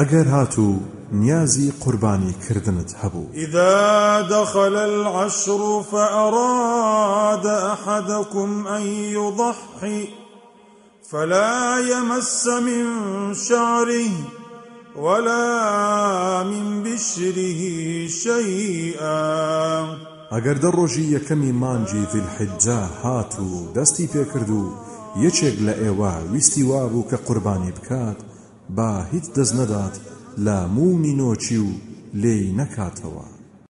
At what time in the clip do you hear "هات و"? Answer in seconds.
23.02-23.72